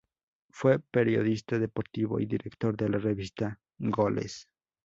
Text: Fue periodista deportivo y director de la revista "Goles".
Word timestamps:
Fue 0.49 0.79
periodista 0.79 1.59
deportivo 1.59 2.19
y 2.19 2.25
director 2.25 2.75
de 2.75 2.89
la 2.89 2.97
revista 2.97 3.59
"Goles". 3.77 4.47